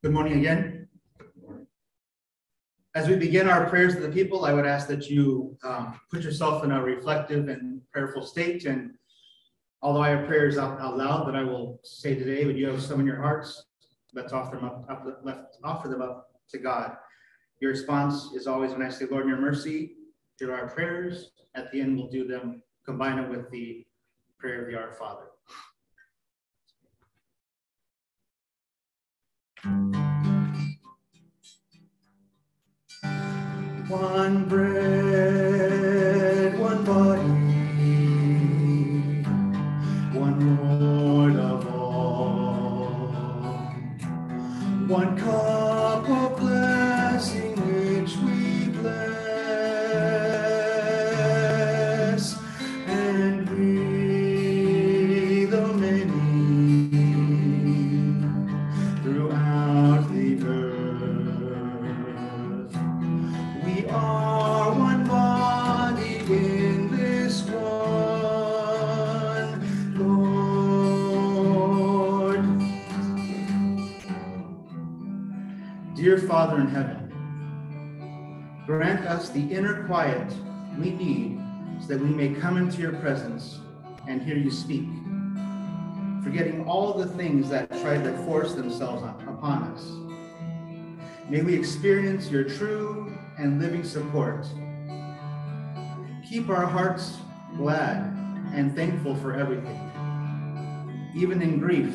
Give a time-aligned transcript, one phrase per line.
[0.00, 0.86] Good morning again.
[2.94, 6.22] As we begin our prayers to the people, I would ask that you um, put
[6.22, 8.64] yourself in a reflective and prayerful state.
[8.64, 8.92] And
[9.82, 12.80] although I have prayers out, out loud that I will say today, would you have
[12.80, 13.64] some in your hearts?
[14.14, 16.92] Let's offer them up, up, left, offer them up to God.
[17.60, 19.96] Your response is always when I say, Lord, in your mercy,
[20.38, 21.32] hear our prayers.
[21.56, 23.84] At the end, we'll do them, combine it with the
[24.38, 25.24] prayer of the Our Father.
[33.88, 35.77] One bread,
[75.98, 77.10] Dear Father in heaven,
[78.66, 80.32] grant us the inner quiet
[80.78, 81.40] we need
[81.80, 83.58] so that we may come into your presence
[84.06, 84.86] and hear you speak,
[86.22, 89.90] forgetting all the things that try to force themselves upon us.
[91.28, 94.46] May we experience your true and living support.
[96.30, 97.16] Keep our hearts
[97.56, 98.04] glad
[98.54, 99.80] and thankful for everything,
[101.16, 101.92] even in grief,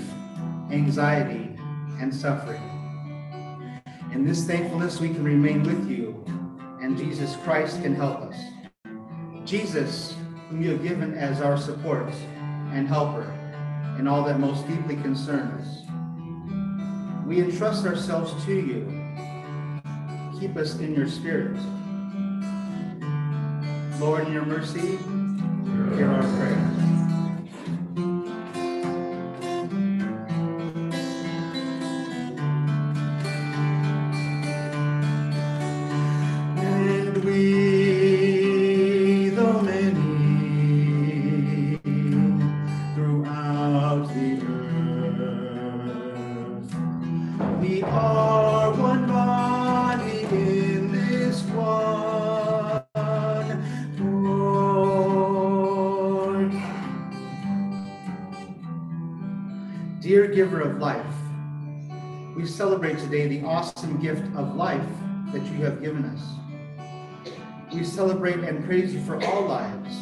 [0.71, 1.55] anxiety,
[2.01, 2.72] and suffering.
[4.13, 6.23] In this thankfulness, we can remain with you,
[6.79, 8.35] and Jesus Christ can help us.
[9.43, 10.15] Jesus,
[10.49, 12.13] whom you have given as our support
[12.71, 13.23] and helper
[13.97, 17.25] in all that most deeply concerns us.
[17.25, 19.03] We entrust ourselves to you
[20.39, 21.57] keep us in your spirit.
[23.99, 24.97] Lord, in your mercy,
[25.95, 26.72] hear our prayer.
[60.13, 61.15] Dear giver of life,
[62.35, 64.85] we celebrate today the awesome gift of life
[65.31, 66.21] that you have given us.
[67.73, 69.97] We celebrate and praise you for all lives,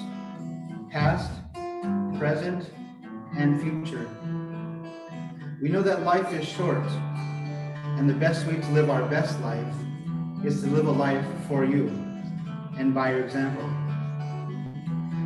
[0.91, 1.31] past,
[2.19, 2.71] present,
[3.37, 4.05] and future.
[5.61, 6.85] We know that life is short,
[7.95, 9.73] and the best way to live our best life
[10.43, 11.87] is to live a life for you
[12.77, 13.65] and by your example.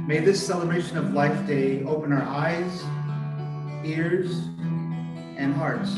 [0.06, 2.84] May this celebration of Life Day open our eyes,
[3.84, 4.50] ears,
[5.38, 5.94] and hearts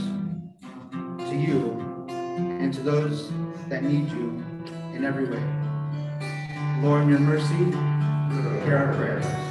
[1.29, 1.77] to you
[2.09, 3.31] and to those
[3.67, 4.43] that need you
[4.93, 5.43] in every way.
[6.81, 7.55] Lord, in your mercy,
[8.63, 9.46] hear our prayers.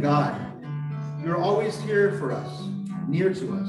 [0.00, 0.40] God,
[1.22, 2.62] you're always here for us,
[3.06, 3.68] near to us,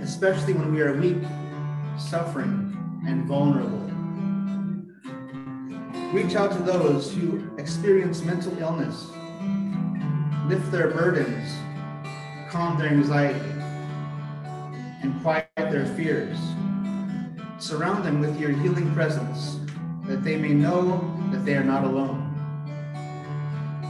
[0.00, 1.22] especially when we are weak,
[1.98, 2.74] suffering,
[3.06, 3.82] and vulnerable.
[6.14, 9.10] Reach out to those who experience mental illness,
[10.46, 11.52] lift their burdens,
[12.48, 13.50] calm their anxiety,
[15.02, 16.38] and quiet their fears.
[17.58, 19.58] Surround them with your healing presence,
[20.06, 22.23] that they may know that they are not alone.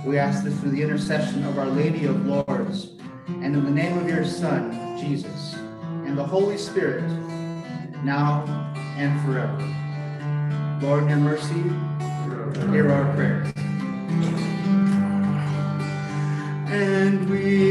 [0.05, 2.91] We ask this through the intercession of Our Lady of Lourdes,
[3.27, 5.55] and in the name of your Son, Jesus,
[6.05, 7.05] and the Holy Spirit,
[8.05, 8.45] now
[8.99, 9.56] and forever.
[10.83, 11.55] Lord, in your mercy,
[12.71, 13.51] hear our prayer.
[16.69, 17.63] And we,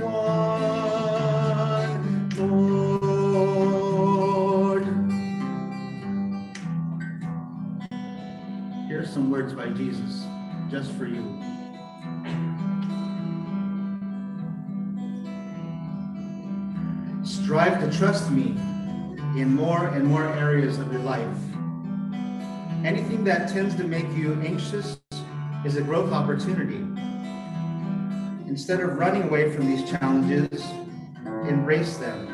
[0.00, 1.90] one
[3.40, 4.84] Lord.
[8.88, 10.26] Here's some words by Jesus
[10.70, 11.38] just for you.
[17.22, 18.56] Strive to trust me
[19.36, 21.26] in more and more areas of your life.
[22.84, 24.98] Anything that tends to make you anxious
[25.64, 26.86] is a growth opportunity.
[28.50, 30.64] Instead of running away from these challenges,
[31.48, 32.26] embrace them.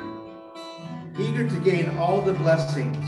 [1.19, 3.05] Eager to gain all the blessings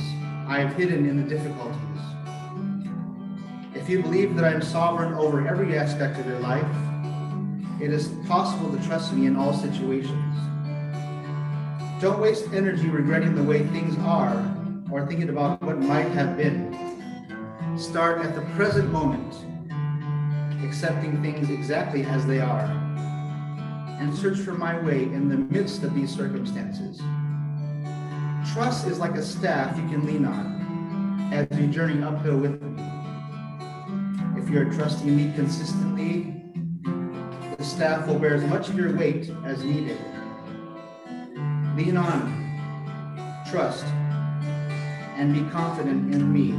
[0.46, 2.02] I have hidden in the difficulties.
[3.74, 6.66] If you believe that I am sovereign over every aspect of your life,
[7.80, 10.36] it is possible to trust me in all situations.
[12.02, 14.36] Don't waste energy regretting the way things are
[14.92, 16.76] or thinking about what might have been.
[17.78, 19.34] Start at the present moment,
[20.62, 22.84] accepting things exactly as they are,
[23.98, 27.00] and search for my way in the midst of these circumstances.
[28.52, 32.82] Trust is like a staff you can lean on as you journey uphill with me.
[34.36, 36.34] If you are trusting me consistently,
[37.56, 39.98] the staff will bear as much of your weight as needed.
[41.76, 43.84] Lean on, trust,
[45.16, 46.52] and be confident in me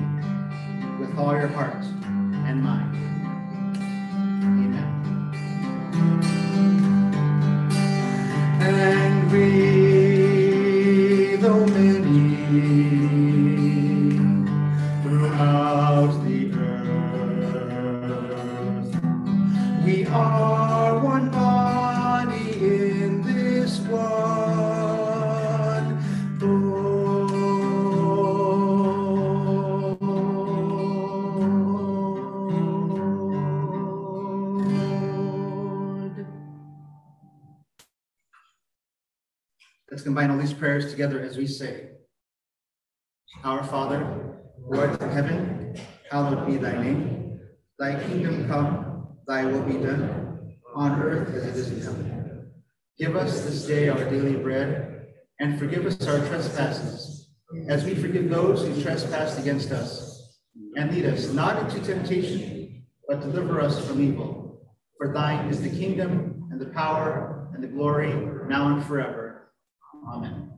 [0.99, 1.83] with all your heart
[2.45, 3.08] and mind.
[39.99, 41.89] Let's combine all these prayers together as we say,
[43.43, 43.99] Our Father,
[44.55, 45.75] who art in heaven,
[46.09, 47.37] hallowed be thy name.
[47.77, 52.49] Thy kingdom come, thy will be done, on earth as it is in heaven.
[52.97, 55.07] Give us this day our daily bread,
[55.41, 57.31] and forgive us our trespasses,
[57.67, 60.39] as we forgive those who trespass against us.
[60.77, 64.61] And lead us not into temptation, but deliver us from evil.
[64.97, 68.13] For thine is the kingdom, and the power, and the glory,
[68.47, 69.18] now and forever.
[70.09, 70.48] Amen.